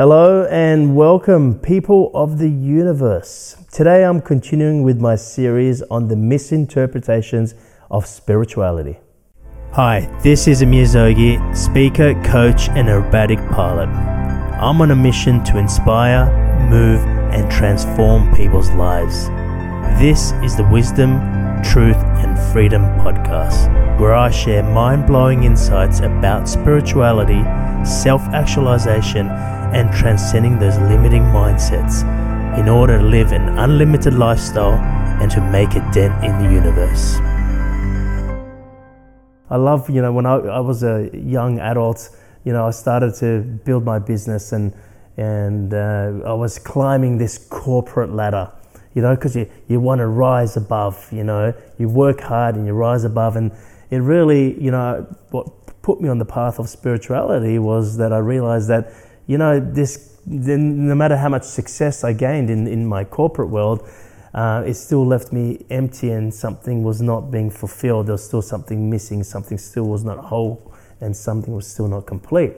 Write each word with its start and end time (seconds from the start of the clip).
Hello 0.00 0.46
and 0.46 0.96
welcome, 0.96 1.58
people 1.58 2.10
of 2.14 2.38
the 2.38 2.48
universe. 2.48 3.54
Today 3.70 4.02
I'm 4.02 4.22
continuing 4.22 4.82
with 4.82 4.98
my 4.98 5.14
series 5.14 5.82
on 5.90 6.08
the 6.08 6.16
misinterpretations 6.16 7.54
of 7.90 8.06
spirituality. 8.06 8.98
Hi, 9.72 10.10
this 10.22 10.48
is 10.48 10.62
Amir 10.62 10.86
Zoghi, 10.86 11.54
speaker, 11.54 12.14
coach, 12.22 12.70
and 12.70 12.88
aerobatic 12.88 13.46
pilot. 13.52 13.90
I'm 13.90 14.80
on 14.80 14.90
a 14.90 14.96
mission 14.96 15.44
to 15.44 15.58
inspire, 15.58 16.24
move, 16.70 17.04
and 17.34 17.50
transform 17.52 18.34
people's 18.34 18.70
lives. 18.70 19.28
This 20.00 20.32
is 20.42 20.56
the 20.56 20.66
Wisdom, 20.72 21.20
Truth, 21.62 22.00
Freedom 22.52 22.82
podcast, 22.98 23.68
where 24.00 24.12
I 24.12 24.28
share 24.28 24.64
mind 24.64 25.06
blowing 25.06 25.44
insights 25.44 26.00
about 26.00 26.48
spirituality, 26.48 27.44
self 27.84 28.22
actualization, 28.34 29.28
and 29.28 29.88
transcending 29.92 30.58
those 30.58 30.76
limiting 30.78 31.22
mindsets 31.22 32.02
in 32.58 32.68
order 32.68 32.98
to 32.98 33.04
live 33.04 33.30
an 33.30 33.56
unlimited 33.56 34.14
lifestyle 34.14 34.72
and 35.22 35.30
to 35.30 35.40
make 35.40 35.76
a 35.76 35.90
dent 35.92 36.24
in 36.24 36.36
the 36.42 36.52
universe. 36.52 37.20
I 39.48 39.56
love, 39.56 39.88
you 39.88 40.02
know, 40.02 40.12
when 40.12 40.26
I, 40.26 40.34
I 40.34 40.58
was 40.58 40.82
a 40.82 41.08
young 41.12 41.60
adult, 41.60 42.10
you 42.42 42.52
know, 42.52 42.66
I 42.66 42.70
started 42.72 43.14
to 43.20 43.42
build 43.42 43.84
my 43.84 44.00
business 44.00 44.50
and, 44.50 44.74
and 45.16 45.72
uh, 45.72 46.26
I 46.26 46.32
was 46.32 46.58
climbing 46.58 47.18
this 47.18 47.38
corporate 47.38 48.12
ladder, 48.12 48.50
you 48.94 49.02
know, 49.02 49.14
because 49.14 49.36
you, 49.36 49.48
you 49.68 49.80
want 49.80 50.00
to 50.00 50.06
rise 50.06 50.56
above, 50.56 51.08
you 51.12 51.24
know, 51.24 51.54
you 51.78 51.88
work 51.88 52.20
hard 52.20 52.56
and 52.56 52.66
you 52.66 52.72
rise 52.72 53.04
above. 53.04 53.36
And 53.36 53.52
it 53.90 53.98
really, 53.98 54.60
you 54.60 54.70
know, 54.70 55.06
what 55.30 55.48
put 55.82 56.00
me 56.00 56.08
on 56.08 56.18
the 56.18 56.24
path 56.24 56.58
of 56.58 56.68
spirituality 56.68 57.58
was 57.58 57.96
that 57.96 58.12
I 58.12 58.18
realized 58.18 58.68
that 58.68 58.92
you 59.30 59.38
know, 59.38 59.60
this, 59.60 60.18
then 60.26 60.88
no 60.88 60.94
matter 60.96 61.16
how 61.16 61.28
much 61.28 61.44
success 61.44 62.02
I 62.02 62.12
gained 62.12 62.50
in, 62.50 62.66
in 62.66 62.84
my 62.84 63.04
corporate 63.04 63.48
world, 63.48 63.88
uh, 64.34 64.64
it 64.66 64.74
still 64.74 65.06
left 65.06 65.32
me 65.32 65.64
empty 65.70 66.10
and 66.10 66.34
something 66.34 66.82
was 66.82 67.00
not 67.00 67.30
being 67.30 67.48
fulfilled. 67.48 68.06
There 68.08 68.14
was 68.14 68.24
still 68.24 68.42
something 68.42 68.90
missing, 68.90 69.22
something 69.22 69.56
still 69.56 69.84
was 69.84 70.02
not 70.02 70.18
whole, 70.18 70.74
and 71.00 71.16
something 71.16 71.54
was 71.54 71.64
still 71.64 71.86
not 71.86 72.06
complete. 72.06 72.54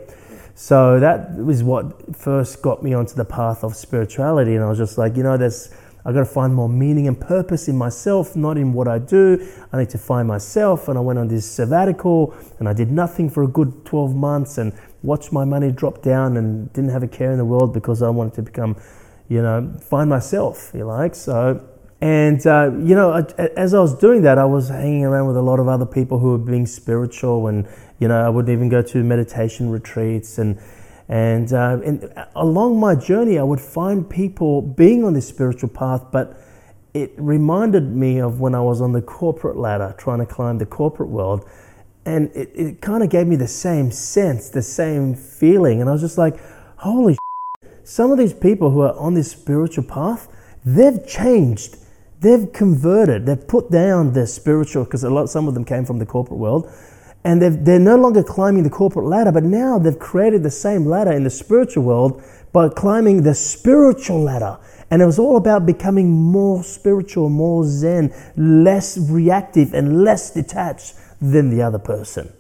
So 0.55 0.99
that 0.99 1.35
was 1.35 1.63
what 1.63 2.17
first 2.17 2.63
got 2.63 2.83
me 2.83 2.95
onto 2.95 3.17
the 3.17 3.25
path 3.27 3.65
of 3.65 3.77
spirituality. 3.77 4.55
And 4.55 4.65
I 4.65 4.69
was 4.71 4.79
just 4.79 4.97
like, 4.97 5.15
you 5.15 5.23
know, 5.23 5.37
there's, 5.37 5.69
I've 6.05 6.15
got 6.15 6.21
to 6.21 6.27
find 6.27 6.55
more 6.55 6.69
meaning 6.69 7.07
and 7.07 7.21
purpose 7.21 7.69
in 7.69 7.77
myself, 7.77 8.35
not 8.35 8.57
in 8.57 8.73
what 8.73 8.89
I 8.89 8.99
do. 8.99 9.47
I 9.73 9.79
need 9.79 9.91
to 9.91 9.99
find 9.99 10.27
myself. 10.27 10.89
And 10.89 10.99
I 10.99 11.01
went 11.01 11.19
on 11.19 11.29
this 11.29 11.49
sabbatical 11.49 12.35
and 12.59 12.69
I 12.69 12.73
did 12.73 12.91
nothing 12.91 13.31
for 13.31 13.45
a 13.45 13.47
good 13.47 13.85
12 13.85 14.15
months 14.15 14.59
and 14.59 14.73
watched 15.03 15.33
my 15.33 15.45
money 15.45 15.71
drop 15.71 16.03
down 16.03 16.37
and 16.37 16.73
didn't 16.73 16.91
have 16.91 17.03
a 17.05 17.09
care 17.09 17.31
in 17.31 17.39
the 17.39 17.45
world 17.45 17.73
because 17.73 18.03
I 18.03 18.11
wanted 18.11 18.35
to 18.35 18.43
become, 18.43 18.77
you 19.29 19.43
know, 19.43 19.73
find 19.81 20.11
myself, 20.11 20.73
you 20.75 20.85
like. 20.85 21.15
So, 21.15 21.69
and, 22.01 22.45
uh, 22.49 22.73
you 22.79 22.97
know, 22.97 23.25
as 23.57 23.73
I 23.73 23.79
was 23.79 23.97
doing 23.97 24.23
that, 24.23 24.39
I 24.39 24.45
was 24.45 24.71
hanging 24.71 25.05
around 25.05 25.29
with 25.29 25.37
a 25.37 25.43
lot 25.43 25.61
of 25.61 25.69
other 25.69 25.87
people 25.87 26.19
who 26.19 26.31
were 26.31 26.39
being 26.39 26.67
spiritual 26.67 27.47
and, 27.47 27.69
you 28.01 28.09
know, 28.09 28.21
I 28.21 28.29
wouldn't 28.29 28.53
even 28.53 28.69
go 28.69 28.83
to 28.83 29.05
meditation 29.05 29.71
retreats 29.71 30.39
and, 30.39 30.59
and, 31.09 31.53
uh, 31.53 31.81
and 31.85 32.13
along 32.35 32.79
my 32.79 32.95
journey, 32.95 33.39
I 33.39 33.43
would 33.43 33.61
find 33.61 34.09
people 34.09 34.63
being 34.63 35.05
on 35.05 35.15
this 35.15 35.29
spiritual 35.29 35.69
path, 35.69 36.07
but 36.13 36.39
it 36.95 37.13
reminded 37.17 37.95
me 37.95 38.21
of 38.21 38.41
when 38.41 38.55
I 38.55 38.61
was 38.61 38.81
on 38.81 38.93
the 38.93 39.03
corporate 39.03 39.57
ladder 39.57 39.95
trying 39.99 40.19
to 40.19 40.27
climb 40.27 40.59
the 40.59 40.67
corporate 40.67 41.09
world 41.09 41.49
and 42.05 42.31
it, 42.35 42.51
it 42.55 42.81
kind 42.81 43.03
of 43.03 43.11
gave 43.11 43.27
me 43.27 43.37
the 43.37 43.49
same 43.49 43.91
sense, 43.91 44.49
the 44.49 44.63
same 44.63 45.15
feeling. 45.15 45.81
And 45.81 45.89
I 45.89 45.93
was 45.93 46.01
just 46.01 46.19
like, 46.19 46.37
holy 46.77 47.17
shit. 47.63 47.87
some 47.87 48.11
of 48.11 48.19
these 48.19 48.33
people 48.33 48.71
who 48.71 48.81
are 48.81 48.97
on 48.99 49.15
this 49.15 49.31
spiritual 49.31 49.85
path, 49.85 50.29
they've 50.65 51.07
changed. 51.07 51.77
They've 52.21 52.53
converted. 52.53 53.27
They've 53.27 53.47
put 53.47 53.71
down 53.71 54.13
their 54.13 54.27
spiritual, 54.27 54.85
because 54.85 55.05
a 55.05 55.11
lot, 55.11 55.29
some 55.29 55.49
of 55.49 55.55
them 55.55 55.65
came 55.65 55.85
from 55.85 55.99
the 55.99 56.07
corporate 56.07 56.39
world, 56.39 56.71
and 57.25 57.41
they're 57.41 57.79
no 57.79 57.97
longer 57.97 58.23
climbing 58.23 58.65
the 58.65 58.71
corporate 58.71 59.07
ladder, 59.07 59.31
but 59.31 59.45
now 59.45 59.79
they've 59.79 59.99
created 59.99 60.43
the 60.43 60.51
same 60.51 60.87
ladder 60.87 61.13
in 61.13 61.23
the 61.23 61.31
spiritual 61.31 61.85
world 61.85 62.23
by 62.53 62.69
climbing 62.69 63.23
the 63.23 63.35
spiritual 63.35 64.23
ladder. 64.23 64.59
And 64.91 65.01
it 65.01 65.07
was 65.07 65.19
all 65.19 65.37
about 65.37 65.65
becoming 65.65 66.11
more 66.11 66.63
spiritual, 66.65 67.31
more 67.31 67.65
zen, 67.65 68.13
less 68.37 68.99
reactive, 68.99 69.73
and 69.73 70.05
less 70.05 70.33
detached 70.33 70.95
than 71.21 71.49
the 71.49 71.63
other 71.63 71.79
person. 71.79 72.33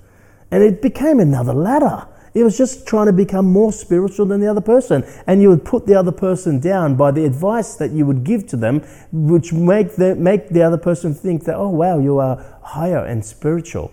And 0.50 0.62
it 0.62 0.82
became 0.82 1.21
another 1.21 1.54
ladder. 1.54 2.09
It 2.34 2.44
was 2.44 2.59
just 2.59 2.87
trying 2.87 3.06
to 3.06 3.12
become 3.12 3.47
more 3.47 3.72
spiritual 3.72 4.26
than 4.26 4.41
the 4.41 4.50
other 4.50 4.60
person. 4.60 5.04
And 5.26 5.41
you 5.41 5.48
would 5.48 5.65
put 5.65 5.87
the 5.87 5.94
other 5.94 6.12
person 6.12 6.60
down 6.60 6.97
by 6.97 7.10
the 7.10 7.25
advice 7.25 7.75
that 7.76 7.92
you 7.92 8.04
would 8.04 8.25
give 8.25 8.47
to 8.48 8.56
them, 8.56 8.82
which 9.12 9.53
make 9.53 9.97
the, 9.97 10.15
make 10.16 10.48
the 10.48 10.62
other 10.62 10.78
person 10.78 11.15
think 11.15 11.44
that, 11.44 11.54
oh, 11.54 11.69
wow, 11.69 11.98
you 11.98 12.19
are 12.19 12.59
higher 12.62 13.04
and 13.04 13.25
spiritual. 13.25 13.92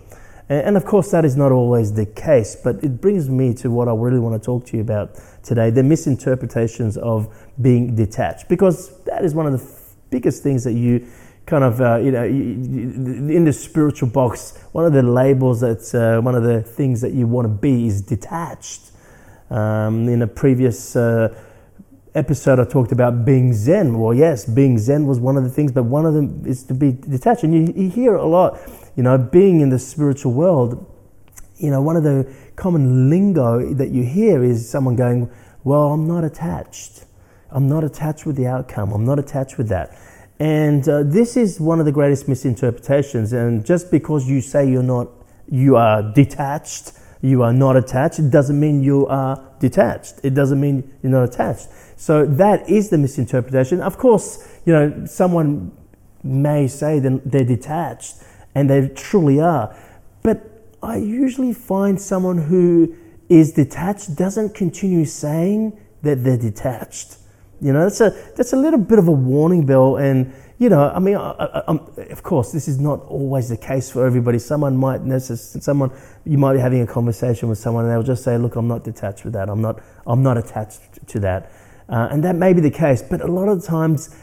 And, 0.50 0.76
of 0.76 0.84
course, 0.84 1.12
that 1.12 1.24
is 1.24 1.36
not 1.36 1.52
always 1.52 1.92
the 1.92 2.06
case, 2.06 2.56
but 2.56 2.82
it 2.82 3.00
brings 3.00 3.28
me 3.28 3.54
to 3.54 3.70
what 3.70 3.86
I 3.86 3.94
really 3.94 4.18
want 4.18 4.34
to 4.42 4.44
talk 4.44 4.66
to 4.66 4.76
you 4.76 4.82
about 4.82 5.16
today 5.44 5.70
the 5.70 5.84
misinterpretations 5.84 6.96
of 6.96 7.32
being 7.62 7.94
detached. 7.94 8.48
Because 8.48 8.90
that 9.04 9.24
is 9.24 9.32
one 9.32 9.46
of 9.46 9.52
the 9.52 9.64
biggest 10.10 10.42
things 10.42 10.64
that 10.64 10.72
you 10.72 11.06
kind 11.46 11.62
of, 11.62 11.80
uh, 11.80 11.98
you 11.98 12.10
know, 12.10 12.24
in 12.24 13.44
the 13.44 13.52
spiritual 13.52 14.08
box, 14.08 14.58
one 14.72 14.84
of 14.84 14.92
the 14.92 15.04
labels 15.04 15.60
that's 15.60 15.94
uh, 15.94 16.20
one 16.20 16.34
of 16.34 16.42
the 16.42 16.62
things 16.62 17.00
that 17.00 17.12
you 17.12 17.28
want 17.28 17.44
to 17.44 17.48
be 17.48 17.86
is 17.86 18.02
detached. 18.02 18.90
Um, 19.50 20.08
in 20.08 20.22
a 20.22 20.26
previous 20.26 20.96
uh, 20.96 21.32
episode, 22.16 22.58
I 22.58 22.64
talked 22.64 22.90
about 22.90 23.24
being 23.24 23.52
Zen. 23.52 24.00
Well, 24.00 24.14
yes, 24.14 24.46
being 24.46 24.78
Zen 24.78 25.06
was 25.06 25.20
one 25.20 25.36
of 25.36 25.44
the 25.44 25.50
things, 25.50 25.70
but 25.70 25.84
one 25.84 26.06
of 26.06 26.14
them 26.14 26.42
is 26.44 26.64
to 26.64 26.74
be 26.74 26.90
detached. 26.90 27.44
And 27.44 27.54
you, 27.54 27.72
you 27.84 27.88
hear 27.88 28.14
a 28.14 28.26
lot, 28.26 28.58
you 29.00 29.04
know, 29.04 29.16
being 29.16 29.62
in 29.62 29.70
the 29.70 29.78
spiritual 29.78 30.34
world, 30.34 30.84
you 31.56 31.70
know, 31.70 31.80
one 31.80 31.96
of 31.96 32.02
the 32.02 32.30
common 32.54 33.08
lingo 33.08 33.72
that 33.72 33.88
you 33.88 34.02
hear 34.02 34.44
is 34.44 34.68
someone 34.68 34.94
going, 34.94 35.30
Well, 35.64 35.94
I'm 35.94 36.06
not 36.06 36.22
attached. 36.22 37.06
I'm 37.50 37.66
not 37.66 37.82
attached 37.82 38.26
with 38.26 38.36
the 38.36 38.46
outcome. 38.46 38.92
I'm 38.92 39.06
not 39.06 39.18
attached 39.18 39.56
with 39.56 39.70
that. 39.70 39.98
And 40.38 40.86
uh, 40.86 41.04
this 41.04 41.38
is 41.38 41.58
one 41.58 41.80
of 41.80 41.86
the 41.86 41.92
greatest 41.92 42.28
misinterpretations. 42.28 43.32
And 43.32 43.64
just 43.64 43.90
because 43.90 44.28
you 44.28 44.42
say 44.42 44.70
you're 44.70 44.82
not, 44.82 45.08
you 45.50 45.76
are 45.76 46.02
detached, 46.02 46.92
you 47.22 47.42
are 47.42 47.54
not 47.54 47.78
attached, 47.78 48.18
it 48.18 48.30
doesn't 48.30 48.60
mean 48.60 48.82
you 48.82 49.06
are 49.06 49.42
detached. 49.60 50.20
It 50.22 50.34
doesn't 50.34 50.60
mean 50.60 50.92
you're 51.02 51.12
not 51.12 51.24
attached. 51.24 51.68
So 51.96 52.26
that 52.26 52.68
is 52.68 52.90
the 52.90 52.98
misinterpretation. 52.98 53.80
Of 53.80 53.96
course, 53.96 54.46
you 54.66 54.74
know, 54.74 55.06
someone 55.06 55.72
may 56.22 56.68
say 56.68 56.98
they're 56.98 57.44
detached, 57.44 58.24
and 58.54 58.68
they 58.68 58.88
truly 58.88 59.40
are. 59.40 59.76
But 60.22 60.46
I 60.82 60.96
usually 60.96 61.52
find 61.52 62.00
someone 62.00 62.38
who 62.38 62.94
is 63.28 63.52
detached 63.52 64.16
doesn't 64.16 64.54
continue 64.54 65.04
saying 65.04 65.78
that 66.02 66.24
they're 66.24 66.36
detached. 66.36 67.16
You 67.60 67.72
know, 67.72 67.84
that's 67.84 68.00
a 68.00 68.10
that's 68.36 68.52
a 68.52 68.56
little 68.56 68.78
bit 68.78 68.98
of 68.98 69.06
a 69.06 69.12
warning 69.12 69.66
bell, 69.66 69.96
and 69.96 70.32
you 70.58 70.70
know, 70.70 70.90
I 70.90 70.98
mean, 70.98 71.16
I, 71.16 71.62
I, 71.68 71.78
of 72.10 72.22
course, 72.22 72.52
this 72.52 72.68
is 72.68 72.80
not 72.80 73.02
always 73.02 73.50
the 73.50 73.56
case 73.56 73.90
for 73.90 74.06
everybody. 74.06 74.38
Someone 74.38 74.76
might 74.76 75.02
necessarily, 75.02 75.62
someone 75.62 75.90
you 76.24 76.38
might 76.38 76.54
be 76.54 76.58
having 76.58 76.80
a 76.80 76.86
conversation 76.86 77.50
with 77.50 77.58
someone, 77.58 77.84
and 77.84 77.92
they'll 77.92 78.02
just 78.02 78.24
say, 78.24 78.38
"Look, 78.38 78.56
I'm 78.56 78.66
not 78.66 78.82
detached 78.82 79.24
with 79.24 79.34
that. 79.34 79.50
I'm 79.50 79.60
not, 79.60 79.82
I'm 80.06 80.22
not 80.22 80.38
attached 80.38 81.06
to 81.06 81.20
that," 81.20 81.52
uh, 81.90 82.08
and 82.10 82.24
that 82.24 82.34
may 82.34 82.54
be 82.54 82.62
the 82.62 82.70
case. 82.70 83.02
But 83.02 83.20
a 83.20 83.26
lot 83.26 83.48
of 83.48 83.62
times, 83.62 84.16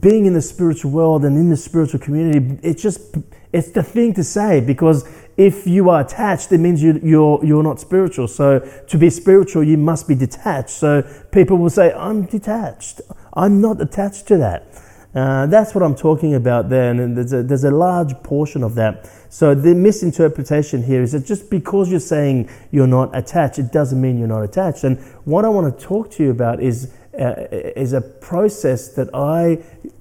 being 0.00 0.26
in 0.26 0.34
the 0.34 0.42
spiritual 0.42 0.90
world 0.90 1.24
and 1.24 1.36
in 1.36 1.50
the 1.50 1.56
spiritual 1.56 2.00
community, 2.00 2.58
it's 2.62 2.82
just 2.82 3.16
it's 3.52 3.70
the 3.70 3.82
thing 3.82 4.14
to 4.14 4.24
say 4.24 4.60
because 4.60 5.06
if 5.36 5.66
you 5.66 5.90
are 5.90 6.00
attached, 6.00 6.52
it 6.52 6.58
means 6.58 6.82
you, 6.82 7.00
you're, 7.02 7.44
you're 7.44 7.62
not 7.62 7.80
spiritual. 7.80 8.28
So 8.28 8.60
to 8.88 8.98
be 8.98 9.10
spiritual, 9.10 9.64
you 9.64 9.76
must 9.78 10.08
be 10.08 10.14
detached. 10.14 10.70
So 10.70 11.02
people 11.32 11.58
will 11.58 11.70
say, 11.70 11.92
I'm 11.92 12.24
detached. 12.24 13.00
I'm 13.32 13.60
not 13.60 13.80
attached 13.80 14.26
to 14.28 14.36
that. 14.38 14.66
Uh, 15.14 15.44
that's 15.46 15.74
what 15.74 15.84
I'm 15.84 15.94
talking 15.94 16.34
about 16.34 16.70
there, 16.70 16.90
and 16.90 17.14
there's 17.14 17.34
a, 17.34 17.42
there's 17.42 17.64
a 17.64 17.70
large 17.70 18.14
portion 18.22 18.62
of 18.62 18.74
that. 18.76 19.10
So 19.28 19.54
the 19.54 19.74
misinterpretation 19.74 20.82
here 20.82 21.02
is 21.02 21.12
that 21.12 21.26
just 21.26 21.50
because 21.50 21.90
you're 21.90 22.00
saying 22.00 22.48
you're 22.70 22.86
not 22.86 23.14
attached, 23.14 23.58
it 23.58 23.72
doesn't 23.72 24.00
mean 24.00 24.18
you're 24.18 24.28
not 24.28 24.42
attached. 24.42 24.84
And 24.84 24.98
what 25.24 25.44
I 25.44 25.50
want 25.50 25.78
to 25.78 25.84
talk 25.84 26.10
to 26.12 26.22
you 26.22 26.30
about 26.30 26.62
is 26.62 26.94
uh, 27.18 27.34
is 27.50 27.92
a 27.92 28.00
process 28.00 28.88
that 28.94 29.14
I 29.14 29.58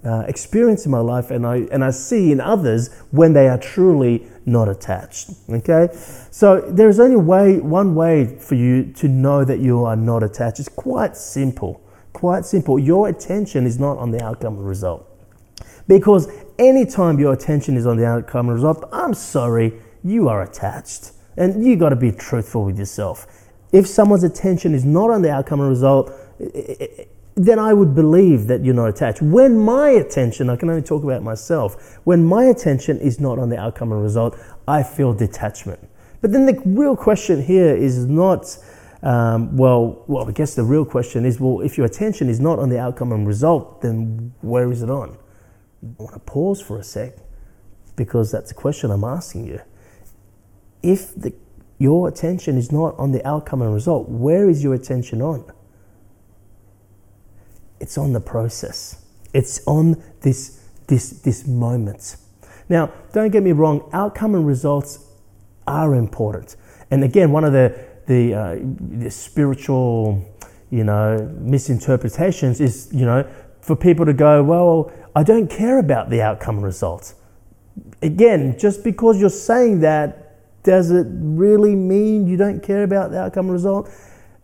uh, 0.08 0.26
experience 0.28 0.86
in 0.86 0.92
my 0.92 1.00
life 1.00 1.30
and 1.30 1.46
I, 1.46 1.68
and 1.72 1.84
I 1.84 1.92
see 1.92 2.32
in 2.32 2.40
others 2.40 2.94
when 3.12 3.34
they 3.34 3.50
are 3.50 3.58
truly 3.58 4.28
not 4.46 4.70
attached. 4.70 5.32
Okay? 5.50 5.90
So 6.32 6.62
there's 6.62 7.00
only 7.00 7.18
way, 7.18 7.60
one 7.60 7.96
way 7.96 8.38
for 8.38 8.56
you 8.56 8.92
to 8.94 9.08
know 9.08 9.44
that 9.44 9.60
you 9.60 9.84
are 9.84 9.96
not 9.96 10.24
attached. 10.24 10.60
It's 10.60 10.70
quite 10.70 11.18
simple. 11.18 11.82
Quite 12.14 12.46
simple. 12.46 12.80
Your 12.80 13.10
attention 13.10 13.66
is 13.66 13.80
not 13.80 13.98
on 13.98 14.12
the 14.12 14.24
outcome 14.24 14.56
the 14.56 14.62
result. 14.62 15.08
Because 15.88 16.32
anytime 16.58 17.20
your 17.20 17.34
attention 17.34 17.76
is 17.76 17.86
on 17.86 17.98
the 17.98 18.06
outcome 18.06 18.48
the 18.48 18.54
result, 18.54 18.88
I'm 18.92 19.14
sorry, 19.14 19.74
you 20.04 20.30
are 20.30 20.42
attached. 20.42 21.12
And 21.38 21.66
you 21.66 21.76
got 21.76 21.90
to 21.90 21.96
be 21.96 22.12
truthful 22.12 22.66
with 22.66 22.78
yourself. 22.78 23.28
If 23.72 23.88
someone's 23.88 24.24
attention 24.24 24.74
is 24.74 24.84
not 24.84 25.10
on 25.10 25.22
the 25.22 25.32
outcome 25.32 25.60
the 25.60 25.66
result, 25.66 26.12
then 27.36 27.60
I 27.60 27.74
would 27.74 27.96
believe 27.96 28.48
that 28.48 28.64
you're 28.64 28.76
not 28.76 28.90
attached. 28.90 29.22
When 29.22 29.58
my 29.58 29.90
attention, 29.90 30.50
I 30.50 30.56
can 30.56 30.70
only 30.70 30.82
talk 30.82 31.04
about 31.04 31.24
myself, 31.24 32.00
when 32.04 32.24
my 32.26 32.46
attention 32.46 33.00
is 33.00 33.20
not 33.20 33.40
on 33.40 33.50
the 33.50 33.58
outcome 33.58 33.92
and 33.92 34.02
result, 34.02 34.38
I 34.68 34.84
feel 34.84 35.14
detachment. 35.14 35.80
But 36.22 36.32
then 36.32 36.46
the 36.46 36.62
real 36.66 36.96
question 36.96 37.42
here 37.44 37.76
is 37.76 38.06
not, 38.06 38.58
um, 39.02 39.56
well, 39.56 40.04
well, 40.08 40.28
I 40.28 40.32
guess 40.32 40.56
the 40.56 40.64
real 40.64 40.86
question 40.86 41.26
is, 41.26 41.40
well, 41.40 41.62
if 41.62 41.78
your 41.78 41.86
attention 41.86 42.30
is 42.30 42.40
not 42.40 42.60
on 42.60 42.70
the 42.70 42.80
outcome 42.80 43.12
and 43.12 43.26
result, 43.26 43.82
then 43.82 44.34
where 44.42 44.72
is 44.72 44.84
it 44.84 44.90
on? 44.90 45.18
I 45.84 46.04
want 46.04 46.14
to 46.14 46.20
pause 46.20 46.62
for 46.62 46.78
a 46.78 46.84
sec 46.84 47.14
because 47.96 48.32
that's 48.32 48.52
a 48.52 48.56
question 48.56 48.92
I'm 48.92 49.04
asking 49.04 49.48
you. 49.48 49.62
If 50.84 51.16
the, 51.16 51.34
your 51.80 52.08
attention 52.08 52.58
is 52.58 52.72
not 52.72 52.98
on 53.00 53.12
the 53.12 53.26
outcome 53.26 53.62
and 53.62 53.74
result, 53.74 54.10
where 54.10 54.50
is 54.50 54.64
your 54.64 54.74
attention 54.74 55.22
on? 55.22 55.52
It's 57.82 57.98
on 57.98 58.14
the 58.14 58.22
process. 58.22 59.04
It's 59.34 59.62
on 59.66 60.02
this, 60.22 60.64
this, 60.88 61.10
this 61.10 61.48
moment. 61.48 62.16
Now, 62.70 62.94
don't 63.12 63.32
get 63.32 63.44
me 63.44 63.52
wrong, 63.52 63.90
outcome 63.92 64.36
and 64.36 64.46
results 64.46 65.00
are 65.68 65.96
important. 65.96 66.56
And 66.92 67.04
again, 67.04 67.32
one 67.32 67.44
of 67.44 67.54
the, 67.54 67.78
the, 68.08 68.34
uh, 68.34 68.58
the 69.00 69.10
spiritual, 69.10 70.24
you 70.70 70.84
know, 70.84 71.18
misinterpretations 71.40 72.62
is, 72.62 72.90
you 72.94 73.06
know, 73.06 73.28
for 73.62 73.76
people 73.76 74.06
to 74.06 74.14
go, 74.14 74.44
well, 74.44 74.92
I 75.16 75.24
don't 75.24 75.50
care 75.50 75.80
about 75.80 76.10
the 76.10 76.22
outcome 76.22 76.58
and 76.58 76.66
results. 76.66 77.16
Again, 78.02 78.58
just 78.60 78.84
because 78.84 79.20
you're 79.20 79.30
saying 79.30 79.80
that, 79.82 80.64
does 80.64 80.92
it 80.92 81.08
really 81.10 81.76
mean 81.76 82.28
you 82.28 82.38
don't 82.38 82.62
care 82.62 82.84
about 82.84 83.10
the 83.12 83.20
outcome 83.20 83.46
and 83.46 83.54
result? 83.54 83.90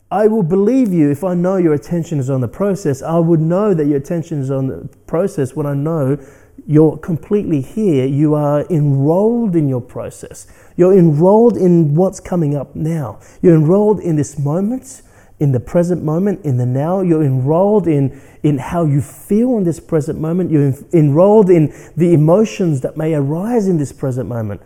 I 0.09 0.27
will 0.27 0.43
believe 0.43 0.93
you 0.93 1.11
if 1.11 1.23
I 1.23 1.33
know 1.33 1.57
your 1.57 1.73
attention 1.73 2.19
is 2.19 2.29
on 2.29 2.39
the 2.39 2.47
process. 2.47 3.01
I 3.01 3.19
would 3.19 3.41
know 3.41 3.73
that 3.73 3.87
your 3.87 3.97
attention 3.97 4.39
is 4.39 4.49
on 4.49 4.67
the 4.67 4.89
process 5.05 5.53
when 5.53 5.65
I 5.65 5.73
know 5.73 6.17
you're 6.65 6.97
completely 6.97 7.61
here. 7.61 8.05
You 8.05 8.33
are 8.33 8.65
enrolled 8.69 9.55
in 9.55 9.67
your 9.67 9.81
process. 9.81 10.47
You're 10.77 10.97
enrolled 10.97 11.57
in 11.57 11.93
what's 11.93 12.21
coming 12.21 12.55
up 12.55 12.73
now. 12.73 13.19
You're 13.41 13.55
enrolled 13.55 13.99
in 13.99 14.15
this 14.15 14.39
moment, 14.39 15.01
in 15.39 15.51
the 15.51 15.59
present 15.59 16.03
moment, 16.03 16.45
in 16.45 16.55
the 16.55 16.65
now. 16.65 17.01
You're 17.01 17.23
enrolled 17.23 17.87
in, 17.87 18.21
in 18.43 18.59
how 18.59 18.85
you 18.85 19.01
feel 19.01 19.57
in 19.57 19.65
this 19.65 19.79
present 19.81 20.19
moment. 20.21 20.51
You're 20.51 20.73
enrolled 20.93 21.49
in 21.49 21.73
the 21.97 22.13
emotions 22.13 22.79
that 22.81 22.95
may 22.95 23.13
arise 23.13 23.67
in 23.67 23.77
this 23.77 23.91
present 23.91 24.29
moment. 24.29 24.61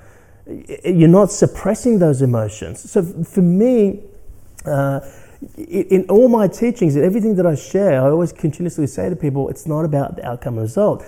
You're 0.86 1.08
not 1.08 1.32
suppressing 1.32 1.98
those 1.98 2.22
emotions. 2.22 2.92
So 2.92 3.02
for 3.24 3.42
me, 3.42 4.02
uh, 4.66 5.00
in 5.58 6.06
all 6.10 6.28
my 6.28 6.48
teachings 6.48 6.96
and 6.96 7.04
everything 7.04 7.36
that 7.36 7.46
I 7.46 7.56
share, 7.56 8.02
I 8.02 8.10
always 8.10 8.32
continuously 8.32 8.88
say 8.88 9.10
to 9.10 9.16
people, 9.16 9.50
it's 9.50 9.66
not 9.66 9.86
about 9.86 10.16
the 10.16 10.26
outcome 10.26 10.56
and 10.56 10.64
result. 10.64 11.04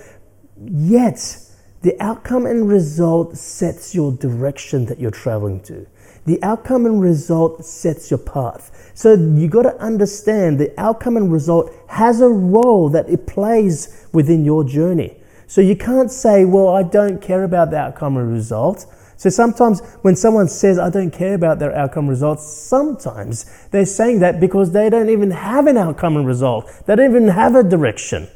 Yet, 0.60 1.38
the 1.82 2.00
outcome 2.00 2.46
and 2.46 2.68
result 2.68 3.36
sets 3.36 3.94
your 3.94 4.12
direction 4.12 4.86
that 4.86 4.98
you're 4.98 5.10
traveling 5.10 5.60
to. 5.64 5.86
The 6.26 6.42
outcome 6.42 6.86
and 6.86 7.00
result 7.00 7.64
sets 7.64 8.10
your 8.10 8.18
path. 8.18 8.92
So 8.94 9.12
you 9.12 9.48
got 9.48 9.62
to 9.62 9.76
understand 9.76 10.58
the 10.58 10.72
outcome 10.80 11.16
and 11.16 11.30
result 11.30 11.70
has 11.88 12.20
a 12.20 12.28
role 12.28 12.88
that 12.88 13.08
it 13.08 13.26
plays 13.26 14.06
within 14.12 14.44
your 14.44 14.64
journey. 14.64 15.16
So 15.46 15.60
you 15.60 15.76
can't 15.76 16.10
say, 16.10 16.44
well, 16.44 16.68
I 16.68 16.82
don't 16.82 17.20
care 17.20 17.44
about 17.44 17.70
the 17.70 17.76
outcome 17.76 18.16
and 18.16 18.32
result. 18.32 18.86
So 19.16 19.30
sometimes 19.30 19.80
when 20.02 20.16
someone 20.16 20.48
says, 20.48 20.78
I 20.78 20.90
don't 20.90 21.10
care 21.10 21.34
about 21.34 21.58
their 21.58 21.74
outcome 21.74 22.08
results, 22.08 22.46
sometimes 22.46 23.46
they're 23.70 23.86
saying 23.86 24.20
that 24.20 24.40
because 24.40 24.72
they 24.72 24.90
don't 24.90 25.08
even 25.08 25.30
have 25.30 25.66
an 25.66 25.76
outcome 25.76 26.16
and 26.16 26.26
result. 26.26 26.70
They 26.86 26.96
don't 26.96 27.10
even 27.10 27.28
have 27.28 27.54
a 27.54 27.62
direction. 27.62 28.28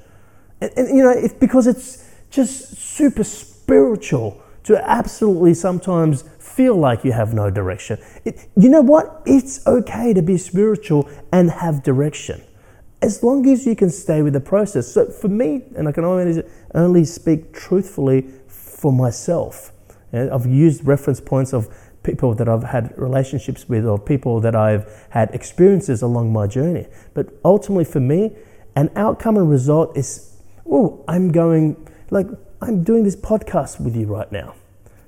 And, 0.61 0.71
and 0.77 0.97
you 0.97 1.03
know, 1.03 1.29
because 1.41 1.67
it's 1.67 2.09
just 2.31 2.77
super 2.77 3.25
spiritual 3.25 4.41
to 4.65 4.77
absolutely 4.89 5.55
sometimes 5.55 6.25
feel 6.39 6.77
like 6.77 7.05
you 7.05 7.13
have 7.13 7.35
no 7.35 7.51
direction. 7.51 7.99
It, 8.25 8.49
you 8.57 8.69
know 8.69 8.83
what? 8.83 9.23
It's 9.27 9.67
okay 9.67 10.13
to 10.13 10.23
be 10.23 10.37
spiritual 10.39 11.09
and 11.33 11.51
have 11.51 11.83
direction 11.83 12.43
as 13.01 13.23
long 13.23 13.47
as 13.49 13.65
you 13.65 13.77
can 13.77 13.91
stay 13.91 14.23
with 14.23 14.33
the 14.33 14.41
process. 14.41 14.93
So 14.93 15.07
for 15.07 15.29
me, 15.29 15.63
and 15.77 15.89
I 15.89 15.93
can 15.93 16.05
only, 16.05 16.43
only 16.75 17.05
speak 17.05 17.53
truthfully 17.53 18.27
for 18.49 18.93
myself 18.93 19.73
Uh, 20.13 20.35
I've 20.35 20.47
used 20.47 20.87
reference 20.87 21.21
points 21.21 21.53
of 21.53 21.69
people 22.03 22.35
that 22.35 22.49
I've 22.49 22.65
had 22.65 22.97
relationships 22.97 23.69
with 23.69 23.85
or 23.85 23.99
people 23.99 24.41
that 24.41 24.55
I've 24.55 25.07
had 25.11 25.31
experiences 25.35 26.03
along 26.03 26.33
my 26.33 26.47
journey. 26.47 26.87
But 27.15 27.29
ultimately, 27.45 27.85
for 27.85 28.01
me, 28.01 28.37
an 28.77 28.91
outcome 28.97 29.37
and 29.37 29.51
result 29.51 29.97
is, 29.97 30.37
oh, 30.71 31.05
I'm 31.09 31.33
going, 31.33 31.77
like, 32.11 32.27
I'm 32.63 32.83
doing 32.85 33.05
this 33.05 33.17
podcast 33.17 33.81
with 33.81 33.97
you 33.97 34.07
right 34.07 34.31
now. 34.33 34.55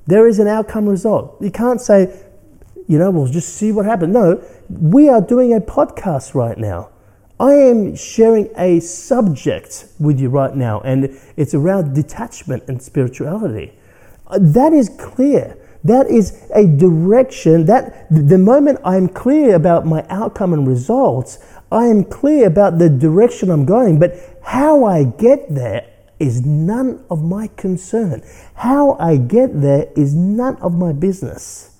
There 0.06 0.26
is 0.26 0.38
an 0.38 0.48
outcome 0.48 0.88
result. 0.88 1.40
You 1.40 1.50
can't 1.50 1.80
say, 1.80 2.14
you 2.88 2.98
know, 2.98 3.10
we'll 3.10 3.28
just 3.28 3.54
see 3.54 3.70
what 3.70 3.86
happens. 3.86 4.12
No, 4.12 4.42
we 4.68 5.08
are 5.08 5.20
doing 5.20 5.54
a 5.54 5.60
podcast 5.60 6.34
right 6.34 6.58
now. 6.58 6.90
I 7.38 7.54
am 7.54 7.96
sharing 7.96 8.50
a 8.56 8.80
subject 8.80 9.86
with 9.98 10.20
you 10.20 10.28
right 10.28 10.54
now, 10.54 10.80
and 10.80 11.18
it's 11.36 11.54
around 11.54 11.94
detachment 11.94 12.64
and 12.68 12.82
spirituality. 12.82 13.72
Uh, 14.30 14.38
that 14.40 14.72
is 14.72 14.88
clear. 14.98 15.56
That 15.82 16.08
is 16.08 16.46
a 16.54 16.66
direction 16.66 17.64
that 17.66 18.06
the 18.10 18.38
moment 18.38 18.78
I'm 18.84 19.08
clear 19.08 19.56
about 19.56 19.86
my 19.86 20.04
outcome 20.08 20.52
and 20.52 20.66
results, 20.66 21.38
I 21.72 21.86
am 21.86 22.04
clear 22.04 22.46
about 22.46 22.78
the 22.78 22.88
direction 22.88 23.50
I'm 23.50 23.64
going. 23.64 23.98
But 23.98 24.14
how 24.42 24.84
I 24.84 25.04
get 25.04 25.52
there 25.52 25.86
is 26.18 26.44
none 26.44 27.02
of 27.10 27.24
my 27.24 27.48
concern. 27.56 28.22
How 28.54 28.96
I 29.00 29.16
get 29.16 29.60
there 29.60 29.88
is 29.96 30.14
none 30.14 30.56
of 30.56 30.74
my 30.74 30.92
business. 30.92 31.78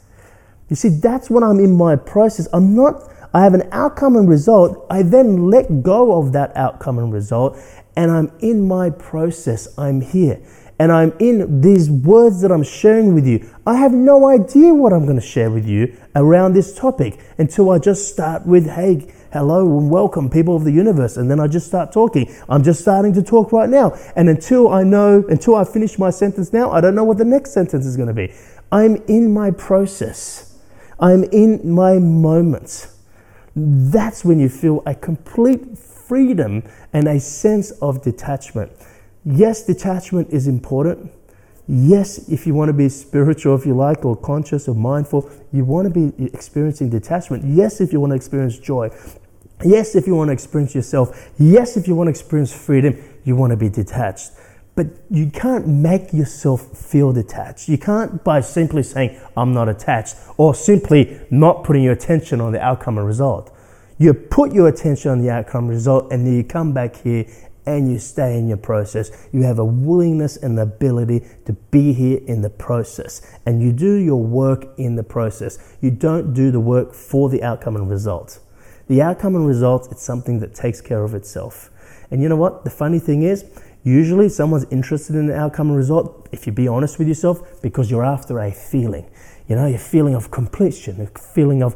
You 0.71 0.77
see, 0.77 0.89
that's 0.89 1.29
when 1.29 1.45
I'm 1.45 1.61
in 1.61 1.77
my 1.77 1.97
process. 1.97 2.49
I'm 2.53 2.75
not, 2.75 3.13
I 3.35 3.43
have 3.43 3.55
an 3.55 3.69
outcome 3.71 4.17
and 4.17 4.29
result. 4.29 4.87
I 4.89 5.03
then 5.03 5.51
let 5.51 5.83
go 5.83 6.19
of 6.19 6.33
that 6.33 6.57
outcome 6.57 6.99
and 6.99 7.13
result, 7.13 7.59
and 7.97 8.11
I'm 8.11 8.33
in 8.41 8.67
my 8.67 8.89
process. 8.89 9.69
I'm 9.77 10.01
here 10.01 10.41
and 10.81 10.91
I'm 10.91 11.13
in 11.19 11.61
these 11.61 11.91
words 11.91 12.41
that 12.41 12.51
I'm 12.51 12.63
sharing 12.63 13.15
with 13.15 13.27
you. 13.27 13.47
I 13.67 13.77
have 13.77 13.93
no 13.93 14.27
idea 14.27 14.73
what 14.73 14.95
I'm 14.95 15.05
going 15.05 15.21
to 15.21 15.27
share 15.27 15.51
with 15.51 15.69
you 15.69 15.95
around 16.17 16.55
this 16.55 16.75
topic 16.75 17.21
until 17.37 17.71
I 17.71 17.79
just 17.79 18.09
start 18.09 18.47
with, 18.47 18.67
hey, 18.67 19.13
hello 19.31 19.79
and 19.79 19.91
welcome, 19.91 20.31
people 20.31 20.57
of 20.57 20.65
the 20.65 20.73
universe. 20.73 21.19
And 21.19 21.31
then 21.31 21.39
I 21.39 21.49
just 21.49 21.67
start 21.67 21.93
talking. 21.93 22.35
I'm 22.49 22.63
just 22.63 22.81
starting 22.81 23.13
to 23.13 23.23
talk 23.23 23.53
right 23.53 23.69
now. 23.69 23.93
And 24.17 24.31
until 24.31 24.73
I 24.73 24.83
know, 24.83 25.23
until 25.29 25.55
I 25.55 25.65
finish 25.65 25.99
my 25.99 26.09
sentence 26.09 26.51
now, 26.51 26.71
I 26.71 26.81
don't 26.81 26.95
know 26.95 27.05
what 27.05 27.19
the 27.19 27.27
next 27.27 27.53
sentence 27.53 27.85
is 27.85 27.99
going 27.99 28.09
to 28.09 28.15
be. 28.15 28.33
I'm 28.73 28.97
in 29.07 29.35
my 29.35 29.51
process, 29.51 30.57
I'm 30.99 31.25
in 31.25 31.71
my 31.71 31.99
moments. 31.99 32.97
That's 33.55 34.25
when 34.25 34.41
you 34.41 34.49
feel 34.49 34.83
a 34.87 34.95
complete 34.95 35.77
freedom 35.77 36.63
and 36.95 37.07
a 37.07 37.21
sense 37.21 37.71
of 37.83 38.01
detachment. 38.03 38.73
Yes, 39.25 39.65
detachment 39.65 40.31
is 40.31 40.47
important. 40.47 41.13
Yes, 41.69 42.29
if 42.29 42.47
you 42.47 42.55
want 42.55 42.69
to 42.69 42.73
be 42.73 42.89
spiritual, 42.89 43.55
if 43.55 43.65
you 43.65 43.75
like, 43.75 44.05
or 44.05 44.17
conscious 44.17 44.67
or 44.67 44.75
mindful, 44.75 45.31
you 45.53 45.65
want 45.65 45.93
to 45.93 46.11
be 46.11 46.27
experiencing 46.33 46.91
detachment. 46.91 47.45
Yes, 47.45 47.81
if 47.81 47.93
you 47.93 48.01
want 48.01 48.11
to 48.11 48.17
experience 48.17 48.59
joy. 48.59 48.91
Yes, 49.63 49.95
if 49.95 50.07
you 50.07 50.17
want 50.17 50.29
to 50.29 50.33
experience 50.33 50.75
yourself. 50.75 51.31
Yes, 51.39 51.77
if 51.77 51.87
you 51.87 51.95
want 51.95 52.09
to 52.09 52.11
experience 52.11 52.53
freedom, 52.53 52.97
you 53.25 53.37
want 53.37 53.51
to 53.51 53.57
be 53.57 53.69
detached. 53.69 54.33
But 54.75 54.87
you 55.11 55.31
can't 55.31 55.69
make 55.69 56.13
yourself 56.13 56.63
feel 56.77 57.13
detached. 57.13 57.69
You 57.69 57.77
can't 57.77 58.25
by 58.25 58.41
simply 58.41 58.83
saying, 58.83 59.21
I'm 59.37 59.53
not 59.53 59.69
attached, 59.69 60.17
or 60.39 60.55
simply 60.55 61.21
not 61.31 61.63
putting 61.63 61.83
your 61.83 61.93
attention 61.93 62.41
on 62.41 62.53
the 62.53 62.61
outcome 62.61 62.97
and 62.97 63.07
result. 63.07 63.55
You 63.99 64.15
put 64.15 64.55
your 64.55 64.69
attention 64.69 65.11
on 65.11 65.21
the 65.21 65.29
outcome 65.29 65.69
result, 65.69 66.11
and 66.11 66.27
then 66.27 66.35
you 66.35 66.43
come 66.43 66.73
back 66.73 66.97
here 66.97 67.27
and 67.77 67.91
you 67.91 67.99
stay 67.99 68.39
in 68.39 68.49
your 68.49 68.57
process. 68.57 69.11
You 69.33 69.43
have 69.43 69.59
a 69.59 69.65
willingness 69.65 70.37
and 70.37 70.59
the 70.59 70.63
ability 70.63 71.25
to 71.47 71.53
be 71.53 71.93
here 71.93 72.21
in 72.27 72.43
the 72.43 72.51
process. 72.51 73.23
And 73.47 73.63
you 73.63 73.73
do 73.73 73.95
your 73.95 74.23
work 74.23 74.67
in 74.79 74.97
the 74.97 75.03
process. 75.03 75.59
You 75.81 75.91
don't 75.91 76.33
do 76.35 76.51
the 76.51 76.61
work 76.61 76.95
for 76.95 77.29
the 77.29 77.43
outcome 77.43 77.77
and 77.77 77.89
result. 77.89 78.41
The 78.89 79.03
outcome 79.03 79.37
and 79.37 79.47
result, 79.47 79.89
it's 79.91 80.03
something 80.03 80.41
that 80.41 80.55
takes 80.55 80.81
care 80.81 81.05
of 81.05 81.15
itself. 81.15 81.71
And 82.11 82.21
you 82.21 82.29
know 82.29 82.37
what? 82.37 82.65
The 82.65 82.71
funny 82.71 82.99
thing 82.99 83.23
is, 83.23 83.45
Usually, 83.83 84.29
someone's 84.29 84.67
interested 84.71 85.17
in 85.17 85.27
the 85.27 85.35
outcome 85.35 85.69
and 85.69 85.77
result, 85.77 86.29
if 86.33 86.47
you 86.47 86.53
be 86.53 86.69
honest 86.69 86.99
with 86.99 87.09
yourself, 87.09 87.63
because 87.63 87.91
you're 87.91 88.05
after 88.05 88.39
a 88.39 88.53
feeling. 88.53 89.09
You 89.51 89.57
know, 89.57 89.67
a 89.67 89.77
feeling 89.77 90.15
of 90.15 90.31
completion, 90.31 91.01
a 91.01 91.19
feeling 91.19 91.61
of 91.61 91.75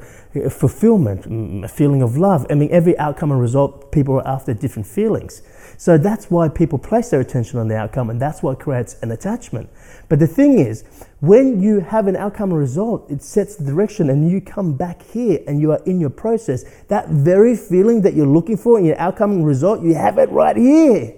fulfillment, 0.48 1.22
mm, 1.22 1.64
a 1.64 1.68
feeling 1.68 2.02
of 2.02 2.16
love. 2.16 2.46
I 2.48 2.54
mean, 2.54 2.68
every 2.70 2.96
outcome 2.98 3.32
and 3.32 3.40
result, 3.40 3.90
people 3.90 4.14
are 4.20 4.28
after 4.28 4.54
different 4.54 4.86
feelings. 4.86 5.42
So 5.76 5.98
that's 5.98 6.30
why 6.30 6.48
people 6.50 6.78
place 6.78 7.10
their 7.10 7.18
attention 7.18 7.58
on 7.58 7.66
the 7.66 7.76
outcome, 7.76 8.10
and 8.10 8.22
that's 8.22 8.44
what 8.44 8.60
creates 8.60 8.94
an 9.02 9.10
attachment. 9.10 9.68
But 10.08 10.20
the 10.20 10.28
thing 10.28 10.60
is, 10.60 10.84
when 11.18 11.60
you 11.60 11.80
have 11.80 12.06
an 12.06 12.14
outcome 12.14 12.52
and 12.52 12.60
result, 12.60 13.10
it 13.10 13.24
sets 13.24 13.56
the 13.56 13.64
direction, 13.64 14.08
and 14.08 14.30
you 14.30 14.40
come 14.40 14.76
back 14.76 15.02
here 15.02 15.40
and 15.48 15.60
you 15.60 15.72
are 15.72 15.82
in 15.84 15.98
your 15.98 16.10
process. 16.10 16.64
That 16.86 17.08
very 17.08 17.56
feeling 17.56 18.02
that 18.02 18.14
you're 18.14 18.24
looking 18.24 18.56
for 18.56 18.78
in 18.78 18.84
your 18.84 19.00
outcome 19.00 19.32
and 19.32 19.44
result, 19.44 19.82
you 19.82 19.94
have 19.94 20.18
it 20.18 20.30
right 20.30 20.56
here. 20.56 21.16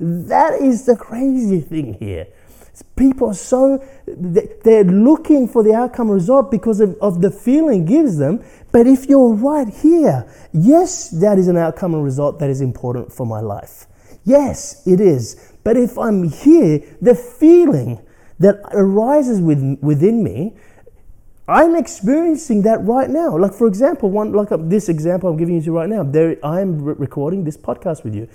That 0.00 0.54
is 0.62 0.86
the 0.86 0.96
crazy 0.96 1.60
thing 1.60 1.98
here. 2.00 2.28
People 2.96 3.28
are 3.28 3.34
so, 3.34 3.82
they're 4.06 4.84
looking 4.84 5.48
for 5.48 5.62
the 5.62 5.74
outcome 5.74 6.10
result 6.10 6.50
because 6.50 6.80
of, 6.80 6.96
of 7.00 7.20
the 7.20 7.30
feeling 7.30 7.84
gives 7.84 8.18
them. 8.18 8.44
But 8.72 8.86
if 8.86 9.06
you're 9.06 9.34
right 9.34 9.68
here, 9.68 10.30
yes, 10.52 11.10
that 11.10 11.38
is 11.38 11.48
an 11.48 11.56
outcome 11.56 11.94
and 11.94 12.04
result 12.04 12.38
that 12.40 12.50
is 12.50 12.60
important 12.60 13.12
for 13.12 13.26
my 13.26 13.40
life. 13.40 13.86
Yes, 14.24 14.86
it 14.86 15.00
is. 15.00 15.52
But 15.64 15.76
if 15.76 15.98
I'm 15.98 16.24
here, 16.24 16.82
the 17.00 17.14
feeling 17.14 18.00
that 18.38 18.60
arises 18.72 19.40
with, 19.40 19.78
within 19.80 20.22
me, 20.22 20.54
I'm 21.48 21.76
experiencing 21.76 22.62
that 22.62 22.84
right 22.84 23.08
now. 23.08 23.36
Like 23.38 23.54
for 23.54 23.66
example, 23.66 24.10
one 24.10 24.32
like 24.32 24.52
uh, 24.52 24.58
this 24.60 24.90
example 24.90 25.30
I'm 25.30 25.38
giving 25.38 25.54
you 25.54 25.62
to 25.62 25.72
right 25.72 25.88
now. 25.88 26.02
There, 26.02 26.36
I'm 26.44 26.82
re- 26.82 26.94
recording 26.98 27.44
this 27.44 27.56
podcast 27.56 28.04
with 28.04 28.14
you. 28.14 28.28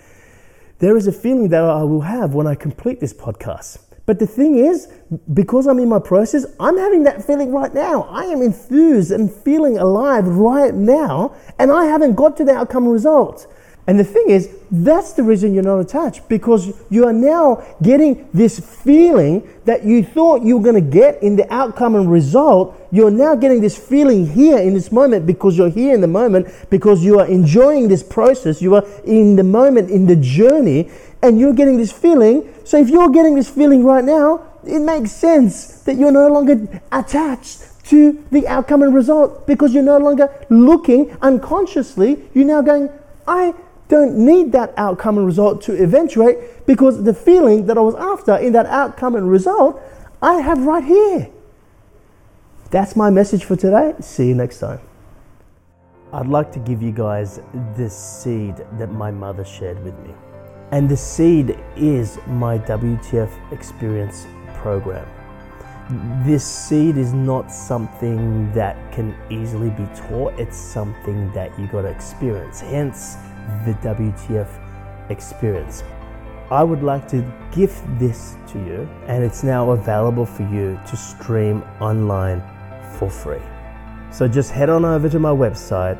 There 0.79 0.97
is 0.97 1.05
a 1.05 1.11
feeling 1.11 1.49
that 1.49 1.63
I 1.63 1.83
will 1.83 2.01
have 2.01 2.33
when 2.33 2.47
I 2.47 2.55
complete 2.55 2.99
this 2.99 3.13
podcast. 3.13 3.77
But 4.05 4.19
the 4.19 4.27
thing 4.27 4.57
is, 4.57 4.89
because 5.33 5.65
I'm 5.65 5.79
in 5.79 5.87
my 5.87 5.99
process, 5.99 6.45
I'm 6.59 6.77
having 6.77 7.03
that 7.03 7.25
feeling 7.25 7.53
right 7.53 7.73
now. 7.73 8.03
I 8.03 8.25
am 8.25 8.41
enthused 8.41 9.11
and 9.11 9.31
feeling 9.31 9.77
alive 9.77 10.27
right 10.27 10.73
now, 10.73 11.35
and 11.57 11.71
I 11.71 11.85
haven't 11.85 12.15
got 12.15 12.35
to 12.37 12.43
the 12.43 12.53
outcome 12.53 12.87
result. 12.87 13.47
And 13.85 13.99
the 13.99 14.03
thing 14.05 14.29
is, 14.29 14.49
that's 14.71 15.13
the 15.13 15.23
reason 15.23 15.53
you're 15.53 15.61
not 15.61 15.79
attached 15.79 16.29
because 16.29 16.71
you 16.89 17.05
are 17.05 17.13
now 17.13 17.63
getting 17.81 18.29
this 18.33 18.57
feeling 18.59 19.47
that 19.65 19.83
you 19.83 20.03
thought 20.03 20.41
you 20.41 20.57
were 20.57 20.63
going 20.63 20.81
to 20.81 20.89
get 20.89 21.21
in 21.21 21.35
the 21.35 21.53
outcome 21.53 21.95
and 21.95 22.09
result. 22.09 22.79
You're 22.91 23.11
now 23.11 23.35
getting 23.35 23.59
this 23.59 23.77
feeling 23.77 24.25
here 24.25 24.57
in 24.57 24.73
this 24.73 24.89
moment 24.91 25.25
because 25.25 25.57
you're 25.57 25.69
here 25.69 25.93
in 25.93 25.99
the 25.99 26.07
moment, 26.07 26.47
because 26.69 27.03
you 27.03 27.19
are 27.19 27.27
enjoying 27.27 27.89
this 27.89 28.03
process. 28.03 28.61
You 28.61 28.75
are 28.75 28.85
in 29.03 29.35
the 29.35 29.43
moment, 29.43 29.89
in 29.89 30.05
the 30.07 30.15
journey, 30.15 30.89
and 31.21 31.37
you're 31.37 31.53
getting 31.53 31.77
this 31.77 31.91
feeling. 31.91 32.53
So 32.63 32.77
if 32.77 32.89
you're 32.89 33.09
getting 33.09 33.35
this 33.35 33.49
feeling 33.49 33.83
right 33.83 34.03
now, 34.03 34.49
it 34.65 34.79
makes 34.79 35.11
sense 35.11 35.81
that 35.81 35.95
you're 35.95 36.11
no 36.11 36.29
longer 36.29 36.81
attached 36.91 37.63
to 37.87 38.25
the 38.31 38.47
outcome 38.47 38.81
and 38.81 38.95
result 38.95 39.45
because 39.45 39.73
you're 39.73 39.83
no 39.83 39.97
longer 39.97 40.29
looking 40.49 41.17
unconsciously. 41.21 42.23
You're 42.33 42.45
now 42.45 42.61
going, 42.61 42.89
I 43.27 43.53
don't 43.87 44.17
need 44.17 44.51
that 44.53 44.73
outcome 44.77 45.17
and 45.17 45.25
result 45.25 45.61
to 45.63 45.81
eventuate 45.81 46.65
because 46.65 47.03
the 47.03 47.13
feeling 47.13 47.65
that 47.67 47.77
I 47.77 47.81
was 47.81 47.95
after 47.95 48.35
in 48.37 48.53
that 48.53 48.65
outcome 48.67 49.15
and 49.15 49.29
result, 49.29 49.81
I 50.21 50.35
have 50.35 50.65
right 50.65 50.83
here. 50.83 51.29
That's 52.71 52.95
my 52.95 53.09
message 53.09 53.43
for 53.43 53.55
today. 53.55 53.93
See 53.99 54.29
you 54.29 54.35
next 54.35 54.59
time. 54.59 54.79
I'd 56.11 56.27
like 56.27 56.51
to 56.53 56.59
give 56.59 56.81
you 56.81 56.91
guys 56.91 57.39
this 57.75 57.95
seed 57.95 58.55
that 58.77 58.91
my 58.91 59.11
mother 59.11 59.43
shared 59.43 59.83
with 59.83 59.97
me. 59.99 60.13
And 60.71 60.87
the 60.89 60.97
seed 60.97 61.57
is 61.75 62.19
my 62.27 62.57
WTF 62.59 63.51
experience 63.51 64.25
program. 64.55 65.07
This 66.25 66.45
seed 66.45 66.97
is 66.97 67.13
not 67.13 67.51
something 67.51 68.51
that 68.53 68.75
can 68.91 69.15
easily 69.29 69.69
be 69.69 69.85
taught, 69.95 70.39
it's 70.39 70.57
something 70.57 71.31
that 71.33 71.57
you 71.59 71.67
got 71.67 71.81
to 71.81 71.89
experience. 71.89 72.61
Hence, 72.61 73.17
the 73.65 73.73
WTF 73.81 74.47
experience. 75.09 75.83
I 76.51 76.63
would 76.63 76.83
like 76.83 77.07
to 77.09 77.23
gift 77.51 77.83
this 77.97 78.35
to 78.47 78.59
you, 78.59 78.87
and 79.07 79.23
it's 79.23 79.43
now 79.43 79.71
available 79.71 80.25
for 80.25 80.43
you 80.43 80.79
to 80.87 80.97
stream 80.97 81.63
online 81.79 82.43
for 82.97 83.09
free. 83.09 83.41
So 84.11 84.27
just 84.27 84.51
head 84.51 84.69
on 84.69 84.85
over 84.85 85.09
to 85.09 85.19
my 85.19 85.31
website, 85.31 85.97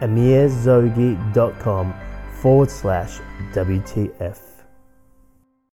amirzoghi.com 0.00 1.94
forward 2.40 2.70
slash 2.70 3.18
WTF. 3.52 4.55